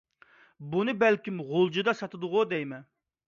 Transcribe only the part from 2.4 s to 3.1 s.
دەيمەن.